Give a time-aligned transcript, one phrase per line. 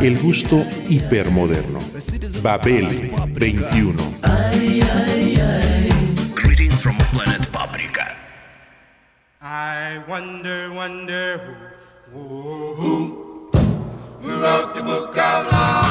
[0.00, 1.78] El gusto hipermoderno.
[2.42, 4.14] Babel 21.
[4.22, 5.88] Ay, ay, ay.
[6.34, 8.16] Greetings from planet Paprika.
[9.40, 11.40] I wonder, wonder
[12.12, 13.50] who, who, who,
[14.20, 15.83] who wrote the book of love?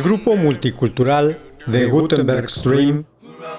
[0.00, 1.38] El grupo multicultural
[1.70, 3.04] The Gutenberg Stream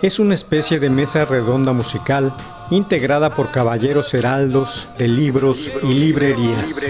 [0.01, 2.33] es una especie de mesa redonda musical
[2.71, 6.83] integrada por caballeros heraldos de libros y librerías.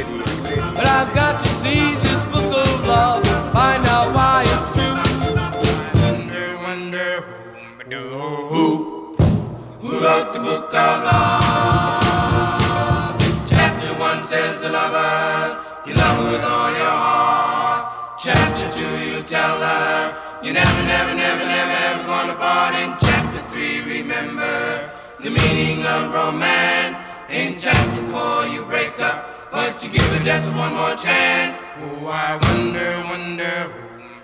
[26.12, 27.00] Romance.
[27.30, 31.64] In chapter four, you break up, but you give it just one more chance.
[31.80, 33.72] Oh, I wonder, wonder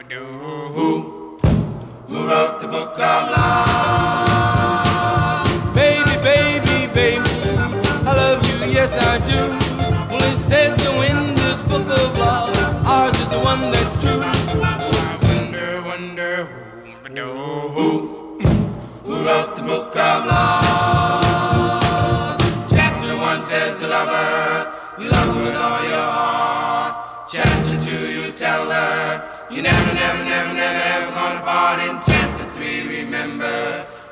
[0.09, 0.25] who,
[0.75, 1.38] who,
[2.08, 3.86] who wrote the book of love?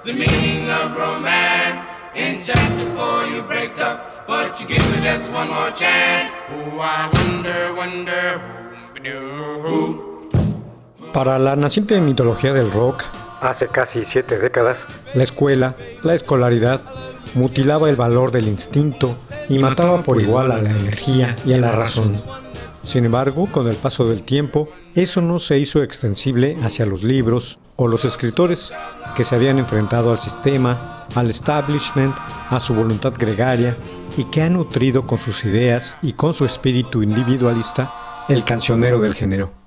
[0.05, 1.81] The meaning of romance.
[2.13, 6.31] In chapter four, you break up, but you give her just one more chance.
[6.53, 8.39] Oh, I wonder, wonder
[9.03, 11.11] who, who.
[11.11, 13.03] Para la naciente mitología del rock,
[13.41, 14.85] hace casi siete décadas,
[15.15, 16.81] la escuela, la escolaridad,
[17.33, 19.15] mutilaba el valor del instinto
[19.49, 22.21] y mataba por igual a la energía y a la razón.
[22.83, 27.57] Sin embargo, con el paso del tiempo, eso no se hizo extensible hacia los libros
[27.75, 28.71] o los escritores
[29.15, 32.15] que se habían enfrentado al sistema, al establishment,
[32.49, 33.75] a su voluntad gregaria
[34.17, 39.15] y que han nutrido con sus ideas y con su espíritu individualista el cancionero del
[39.15, 39.65] género.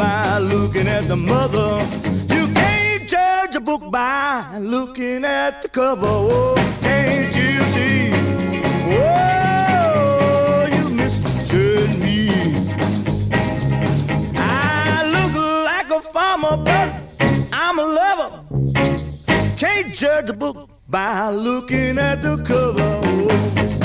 [0.00, 1.78] By looking at the mother.
[2.34, 6.06] You can't judge a book by looking at the cover.
[6.06, 8.10] Oh, can't you see?
[8.96, 12.30] Oh, you misjudge me.
[14.38, 15.34] I look
[15.70, 16.88] like a farmer, but
[17.52, 18.30] I'm a lover.
[19.58, 23.00] Can't judge a book by looking at the cover.
[23.04, 23.79] Oh,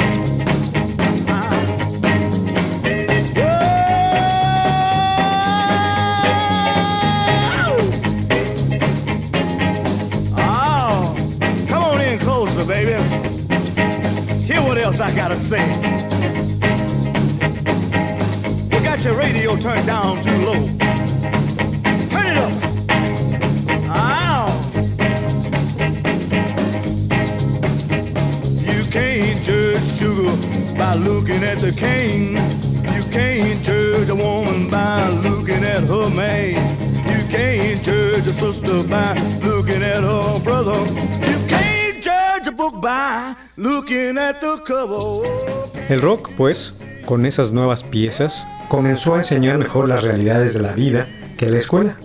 [45.88, 46.74] El rock, pues,
[47.06, 51.06] con esas nuevas piezas, comenzó a enseñar mejor las realidades de la vida
[51.38, 51.96] que la escuela.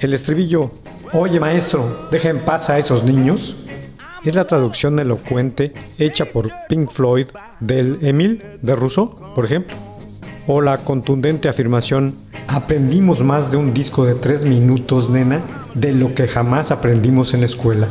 [0.00, 0.70] El estribillo,
[1.14, 3.56] oye maestro, deja en paz a esos niños,
[4.26, 7.28] es la traducción elocuente hecha por Pink Floyd
[7.60, 9.74] del Emil de Rousseau, por ejemplo.
[10.46, 12.14] O la contundente afirmación,
[12.46, 15.40] aprendimos más de un disco de tres minutos, nena,
[15.74, 17.88] de lo que jamás aprendimos en la escuela,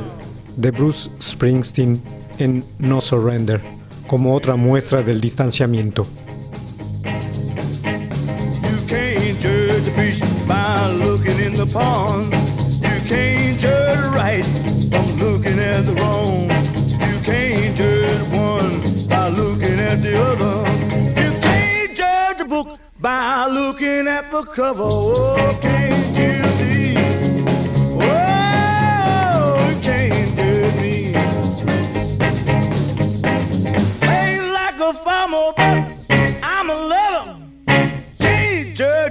[0.58, 2.00] de Bruce Springsteen
[2.38, 3.62] en No Surrender,
[4.10, 6.08] como otra muestra del distanciamiento.
[8.64, 8.88] You
[10.48, 12.34] by looking in the pond.
[12.34, 14.10] You can't judge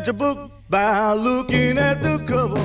[0.09, 2.59] a book by looking at the cover.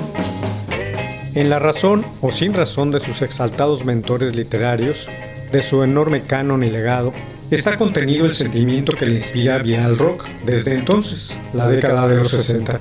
[1.35, 5.09] En la razón o sin razón de sus exaltados mentores literarios,
[5.51, 7.11] de su enorme canon y legado,
[7.51, 12.29] está contenido el sentimiento que le inspira al rock desde entonces, la década de los
[12.29, 12.79] 60.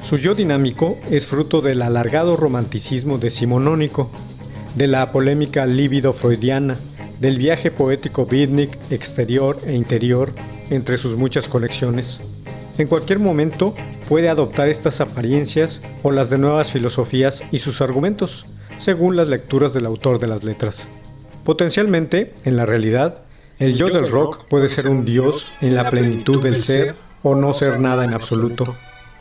[0.00, 4.10] Su yo dinámico es fruto del alargado romanticismo decimonónico,
[4.76, 6.76] de la polémica líbido freudiana,
[7.18, 10.32] del viaje poético beatnik exterior e interior
[10.70, 12.20] entre sus muchas colecciones.
[12.78, 13.74] En cualquier momento
[14.08, 18.46] puede adoptar estas apariencias o las de nuevas filosofías y sus argumentos,
[18.76, 20.86] según las lecturas del autor de las letras.
[21.44, 23.22] Potencialmente, en la realidad,
[23.58, 27.54] el yo del rock puede ser un dios en la plenitud del ser o no
[27.54, 28.76] ser nada en absoluto.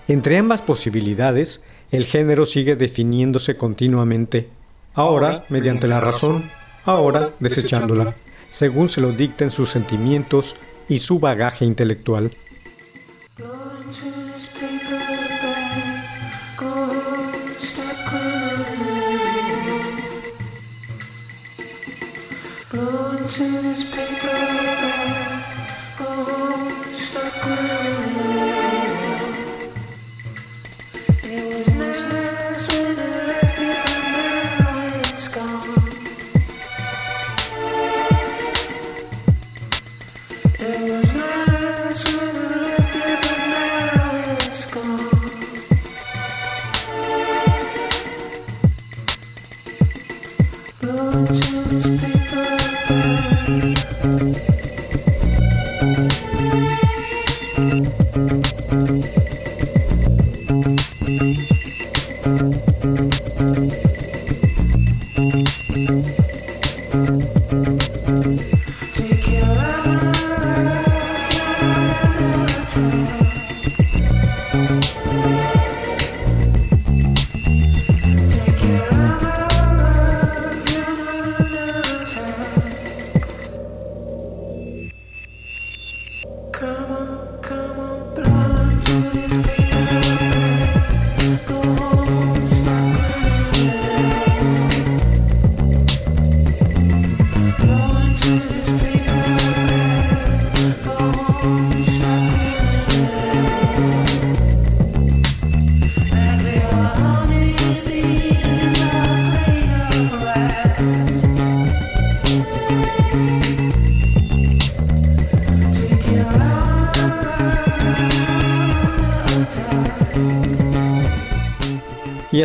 [0.10, 4.50] Entre ambas posibilidades, el género sigue definiéndose continuamente,
[4.94, 6.52] ahora mediante la razón,
[6.84, 8.16] ahora desechándola,
[8.50, 10.58] según se lo dicten sus sentimientos
[10.90, 12.32] y su bagaje intelectual.
[23.36, 24.30] to these people,
[26.00, 27.75] oh, stuck with.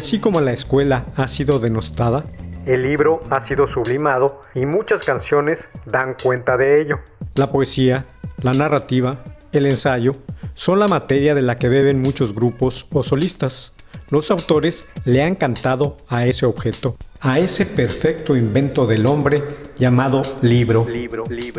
[0.00, 2.24] Así como la escuela ha sido denostada,
[2.64, 7.00] el libro ha sido sublimado y muchas canciones dan cuenta de ello.
[7.34, 8.06] La poesía,
[8.40, 10.16] la narrativa, el ensayo
[10.54, 13.74] son la materia de la que beben muchos grupos o solistas.
[14.08, 19.44] Los autores le han cantado a ese objeto, a ese perfecto invento del hombre
[19.76, 20.86] llamado libro,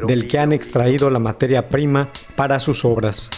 [0.07, 3.29] del que han extraído la materia prima para sus obras.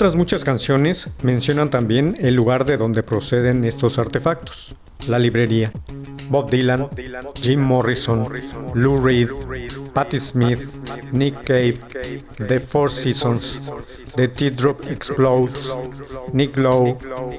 [0.00, 4.74] Otras muchas canciones mencionan también el lugar de donde proceden estos artefactos,
[5.06, 5.72] la librería.
[6.30, 6.88] Bob Dylan,
[7.34, 8.26] Jim Morrison,
[8.72, 9.28] Lou Reed,
[9.92, 10.60] Patti Smith,
[11.12, 11.80] Nick Cave,
[12.48, 13.60] The Four Seasons,
[14.16, 15.76] The Teardrop Explodes,
[16.32, 16.96] Nick Lowe,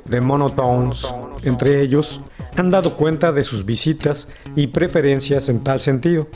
[0.07, 2.21] The Monotones, entre ellos,
[2.55, 6.27] han dado cuenta de sus visitas y preferencias en tal sentido.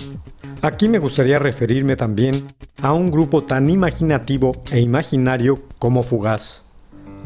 [0.66, 6.66] Aquí me gustaría referirme también a un grupo tan imaginativo e imaginario como Fugaz.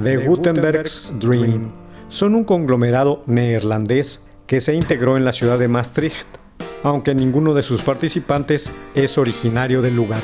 [0.04, 1.72] The Gutenberg's Dream
[2.10, 6.28] son un conglomerado neerlandés que se integró en la ciudad de Maastricht,
[6.84, 10.22] aunque ninguno de sus participantes es originario del lugar.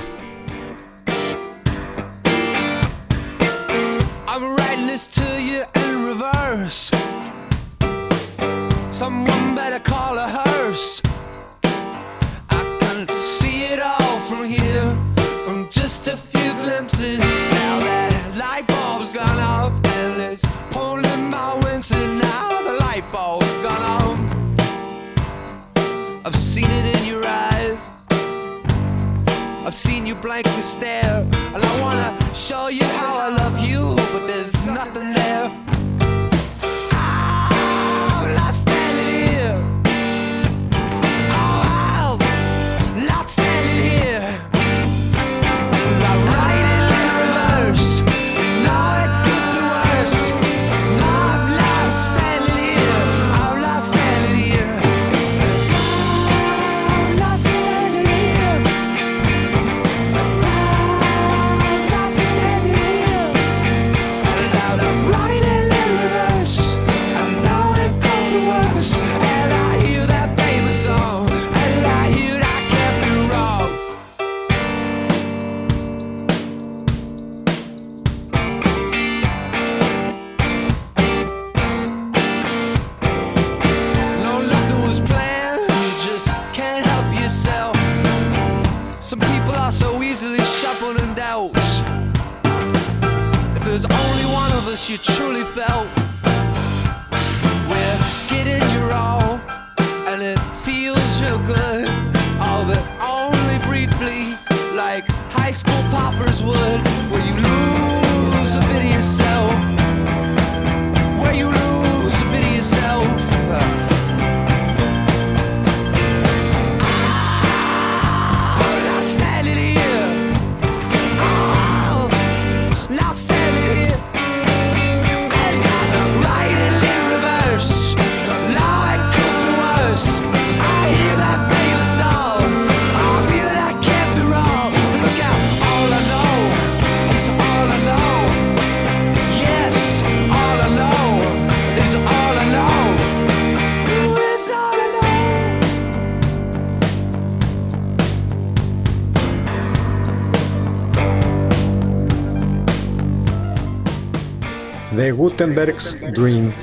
[155.36, 156.54] Gutenberg's Dream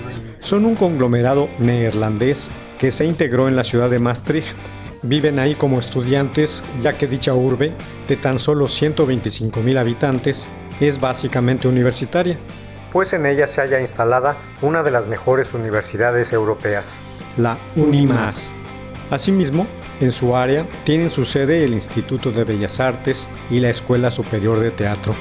[0.41, 4.57] son un conglomerado neerlandés que se integró en la ciudad de Maastricht.
[5.02, 7.75] Viven ahí como estudiantes, ya que dicha urbe,
[8.09, 10.49] de tan solo 125.000 habitantes,
[10.81, 12.38] es básicamente universitaria,
[12.91, 16.99] pues en ella se halla instalada una de las mejores universidades europeas,
[17.37, 18.55] la UNIMAS.
[19.11, 19.67] Asimismo,
[20.00, 24.61] en su área tienen su sede el Instituto de Bellas Artes y la Escuela Superior
[24.61, 25.14] de Teatro.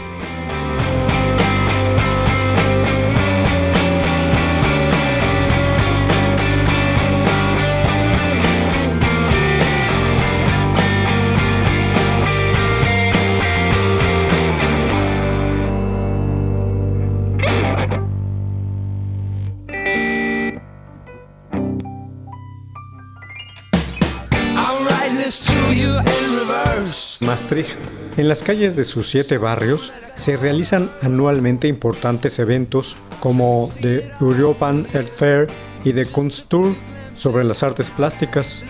[27.51, 27.77] Maastricht.
[28.17, 34.87] En las calles de sus siete barrios se realizan anualmente importantes eventos como The European
[34.93, 35.47] Art Fair
[35.83, 36.73] y The Kunsttour
[37.13, 38.63] sobre las artes plásticas,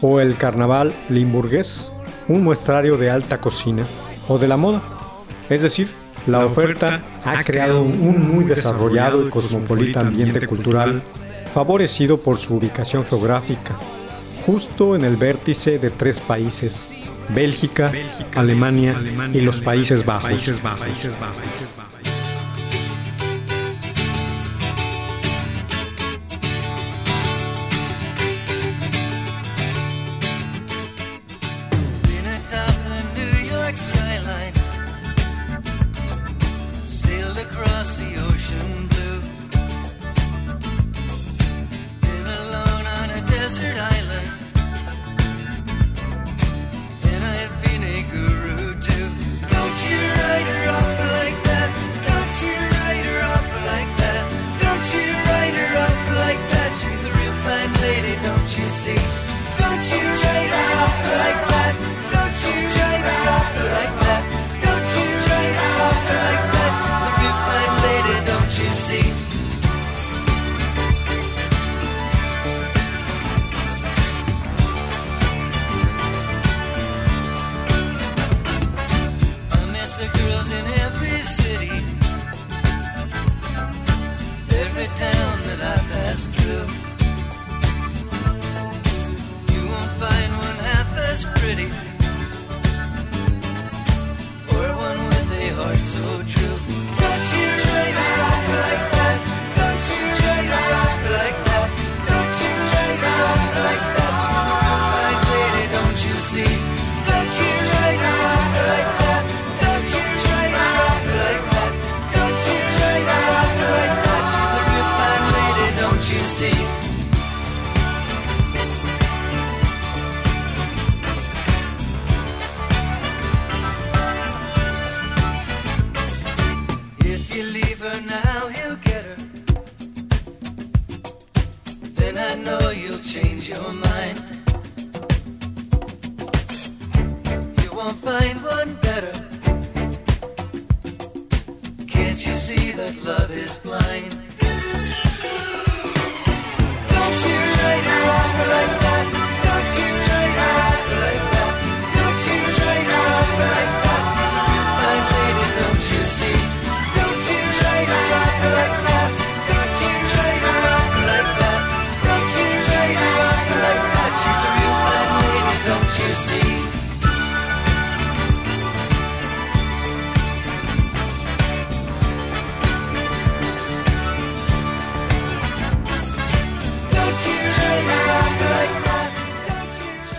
[0.00, 1.92] o el Carnaval Limburgués,
[2.28, 3.84] un muestrario de alta cocina
[4.28, 4.82] o de la moda.
[5.48, 5.88] Es decir,
[6.26, 11.02] la oferta ha creado un muy desarrollado y cosmopolita ambiente cultural,
[11.52, 13.76] favorecido por su ubicación geográfica,
[14.46, 16.92] justo en el vértice de tres países,
[17.34, 17.92] Bélgica,
[18.34, 18.94] Alemania,
[19.32, 20.50] y los Países Bajos.
[61.04, 61.51] Like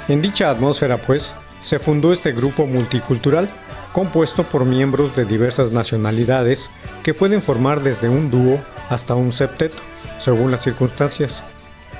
[0.09, 3.49] En dicha atmósfera, pues, se fundó este grupo multicultural,
[3.93, 6.71] compuesto por miembros de diversas nacionalidades
[7.03, 9.77] que pueden formar desde un dúo hasta un septeto,
[10.17, 11.41] según las circunstancias.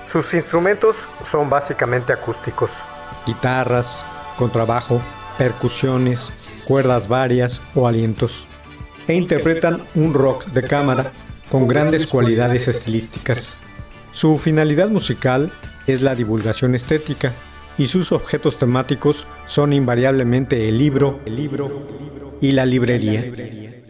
[0.08, 2.80] Sus instrumentos son básicamente acústicos.
[3.26, 4.06] Guitarras,
[4.38, 5.02] contrabajo,
[5.38, 6.34] percusiones,
[6.66, 8.48] cuerdas varias o alientos.
[9.08, 11.12] E interpretan un rock de cámara
[11.50, 13.62] con grandes cualidades estilísticas.
[14.12, 15.54] Su finalidad musical
[15.88, 17.32] es la divulgación estética
[17.78, 21.88] y sus objetos temáticos son invariablemente el libro, el libro
[22.42, 23.83] y la librería.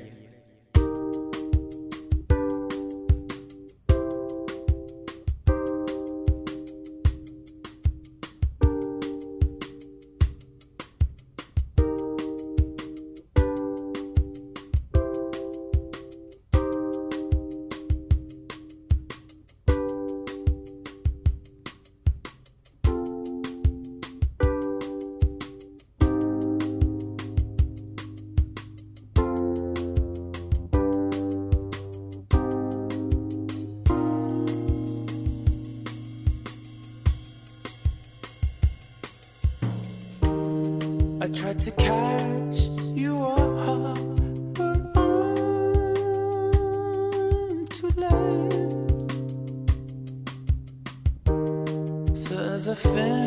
[41.34, 42.60] Tried to catch
[42.96, 43.58] you up,
[44.54, 45.28] but I'm
[47.68, 48.54] too late.
[52.16, 53.23] So as I finish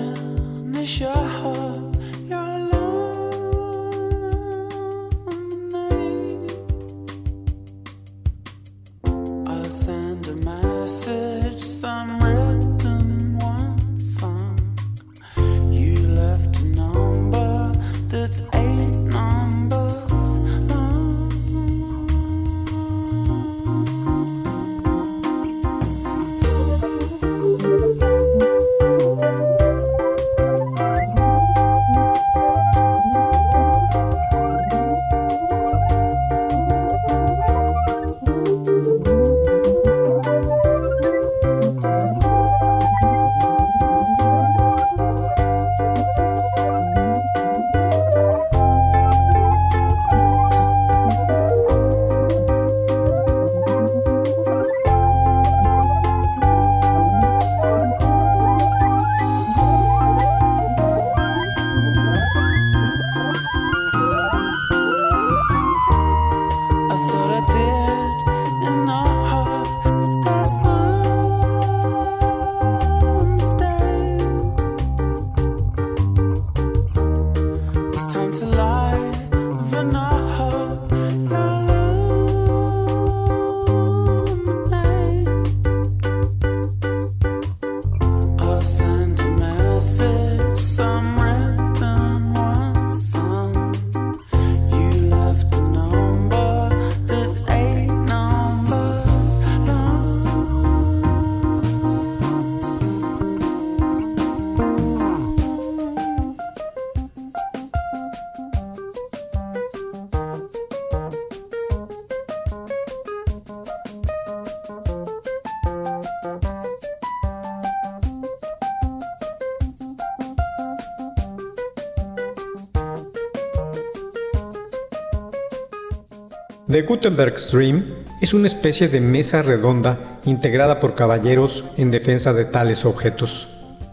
[126.76, 127.84] The Gutenberg Stream
[128.20, 133.48] es una especie de mesa redonda integrada por caballeros en defensa de tales objetos.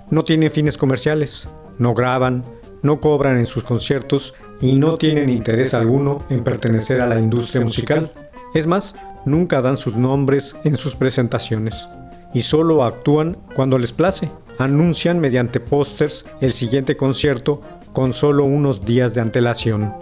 [0.10, 2.43] No tienen fines comerciales, no graban,
[2.82, 7.62] no cobran en sus conciertos y no tienen interés alguno en pertenecer a la industria
[7.62, 8.12] musical.
[8.54, 11.88] Es más, nunca dan sus nombres en sus presentaciones
[12.34, 14.30] y solo actúan cuando les place.
[14.58, 17.62] Anuncian mediante pósters el siguiente concierto
[17.93, 19.93] con solo unos días de antelación.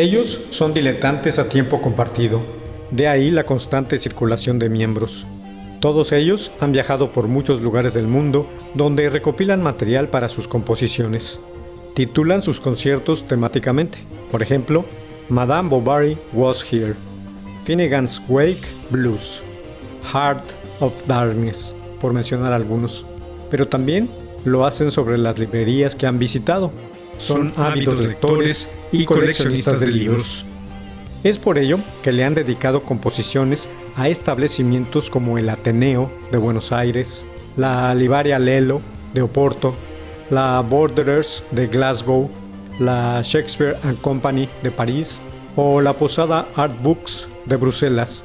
[0.00, 2.40] Ellos son diletantes a tiempo compartido,
[2.90, 5.26] de ahí la constante circulación de miembros.
[5.78, 11.38] Todos ellos han viajado por muchos lugares del mundo donde recopilan material para sus composiciones.
[11.92, 13.98] Titulan sus conciertos temáticamente,
[14.30, 14.86] por ejemplo,
[15.28, 16.94] Madame Bovary Was Here,
[17.64, 19.42] Finnegan's Wake Blues,
[20.14, 20.44] Heart
[20.80, 23.04] of Darkness, por mencionar algunos.
[23.50, 24.08] Pero también
[24.46, 26.72] lo hacen sobre las librerías que han visitado.
[27.20, 30.46] Son ávidos lectores y coleccionistas de libros.
[31.22, 36.72] Es por ello que le han dedicado composiciones a establecimientos como el Ateneo de Buenos
[36.72, 37.26] Aires,
[37.58, 38.80] la Livaria Lelo
[39.12, 39.74] de Oporto,
[40.30, 42.30] la Borderers de Glasgow,
[42.78, 45.20] la Shakespeare and Company de París
[45.56, 48.24] o la Posada Art Books de Bruselas.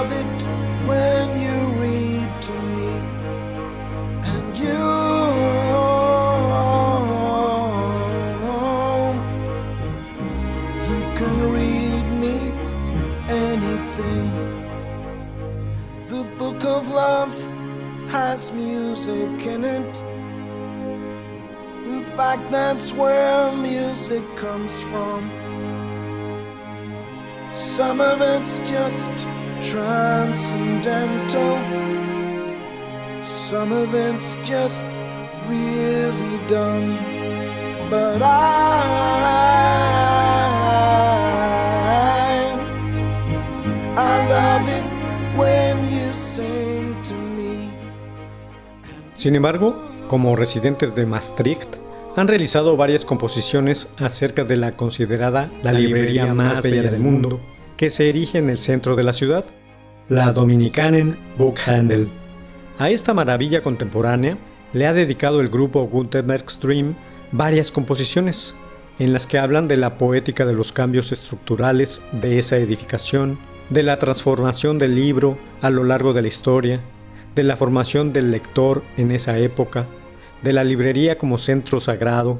[22.21, 25.21] fact that's where music comes from
[27.55, 29.09] some of it's just
[29.71, 31.57] transcendental.
[33.25, 34.83] Some of it's just
[35.47, 36.97] really dumb.
[37.89, 38.27] But I,
[43.97, 44.85] I love it
[45.37, 47.71] when you sing to me.
[49.17, 49.75] Sin embargo,
[50.07, 51.80] como residentes de Maastricht,
[52.15, 57.39] han realizado varias composiciones acerca de la considerada la librería más bella del mundo,
[57.77, 59.45] que se erige en el centro de la ciudad,
[60.09, 62.09] la Dominikanen Buchhandel.
[62.77, 64.37] A esta maravilla contemporánea
[64.73, 66.95] le ha dedicado el grupo Gutenberg Stream
[67.31, 68.55] varias composiciones,
[68.99, 73.83] en las que hablan de la poética de los cambios estructurales de esa edificación, de
[73.83, 76.81] la transformación del libro a lo largo de la historia,
[77.35, 79.87] de la formación del lector en esa época,
[80.41, 82.39] de la librería como centro sagrado,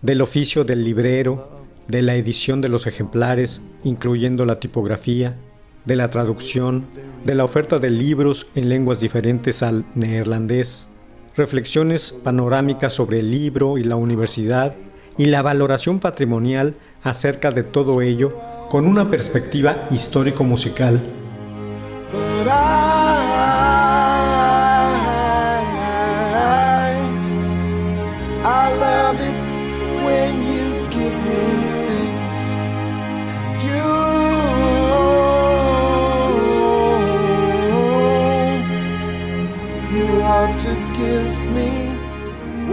[0.00, 1.48] del oficio del librero,
[1.88, 5.36] de la edición de los ejemplares, incluyendo la tipografía,
[5.84, 6.86] de la traducción,
[7.24, 10.88] de la oferta de libros en lenguas diferentes al neerlandés,
[11.36, 14.74] reflexiones panorámicas sobre el libro y la universidad
[15.18, 18.36] y la valoración patrimonial acerca de todo ello
[18.70, 21.00] con una perspectiva histórico-musical.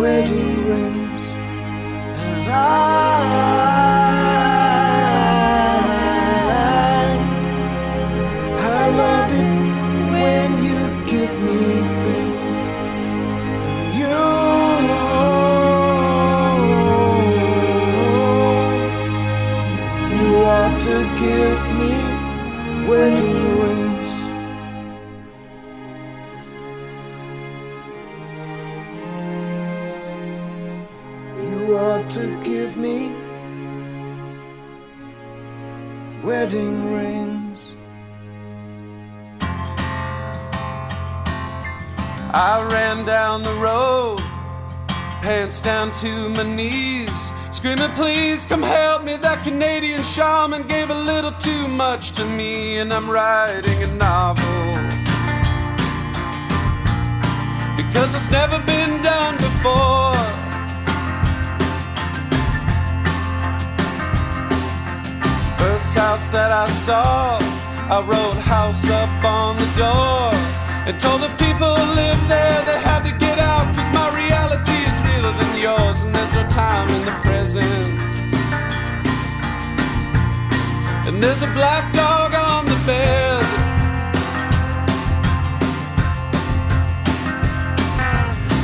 [0.09, 1.23] Wedding rings
[2.17, 2.88] and I.
[31.79, 33.09] To give me
[36.23, 37.73] wedding rings.
[42.33, 44.19] I ran down the road,
[45.21, 49.15] pants down to my knees, screaming, Please come help me.
[49.15, 54.45] That Canadian shaman gave a little too much to me, and I'm writing a novel.
[57.77, 60.18] Because it's never been done before.
[65.79, 67.39] House that I saw,
[67.89, 70.31] I wrote house up on the door
[70.85, 74.75] and told the people who lived there they had to get out because my reality
[74.75, 77.63] is realer than yours and there's no time in the present.
[81.07, 83.43] And there's a black dog on the bed.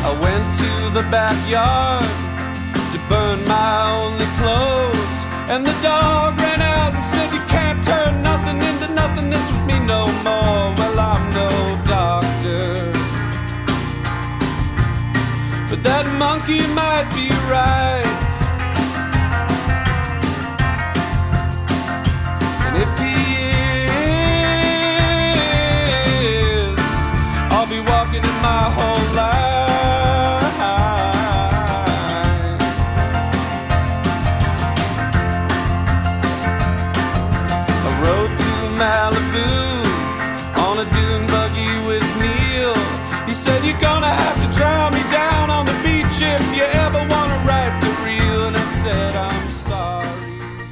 [0.04, 2.04] I went to the backyard
[2.92, 5.05] to burn my only clothes.
[5.48, 9.78] And the dog ran out and said, You can't turn nothing into nothingness with me
[9.80, 10.74] no more.
[10.78, 11.50] Well, I'm no
[11.86, 12.92] doctor.
[15.70, 18.16] But that monkey might be right.
[22.66, 23.05] And if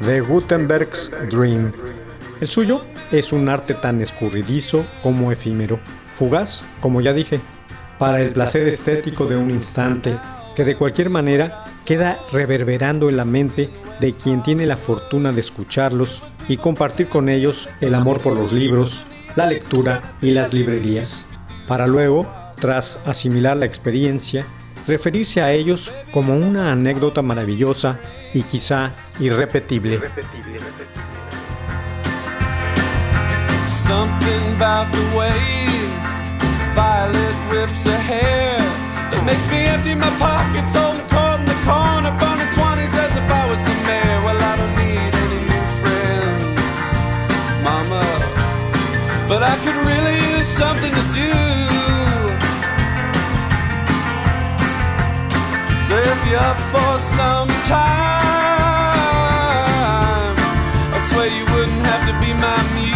[0.06, 1.72] de Gutenberg's Dream.
[2.42, 5.80] El suyo es un arte tan escurridizo como efímero,
[6.18, 7.40] fugaz, como ya dije,
[7.98, 10.18] para el placer estético de un instante
[10.56, 15.40] que de cualquier manera queda reverberando en la mente de quien tiene la fortuna de
[15.40, 21.28] escucharlos y compartir con ellos el amor por los libros, la lectura y las librerías,
[21.68, 22.28] para luego,
[22.60, 24.46] tras asimilar la experiencia,
[24.86, 28.00] referirse a ellos como una anécdota maravillosa
[28.34, 30.00] y quizá irrepetible.
[33.68, 35.64] Something about the way
[36.74, 37.36] Violet
[37.86, 38.58] her hair
[39.12, 41.06] that makes me empty my pockets, the
[41.46, 44.20] the corner, burning twenties as if I was the mayor.
[44.26, 46.58] Well, I don't need any new friends,
[47.62, 48.02] Mama,
[49.28, 51.53] but I could really use something to do.
[55.96, 57.78] If you're up for it sometime,
[60.90, 62.94] I swear you wouldn't have to be my muse.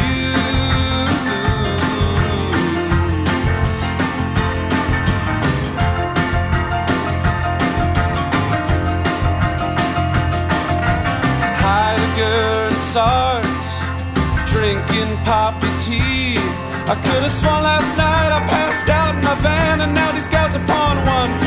[11.62, 13.45] Heidegger and Sartre
[14.47, 16.39] drinking poppy tea.
[16.89, 20.27] I could have sworn last night I passed out in my van, and now these
[20.27, 21.46] guys are pouring one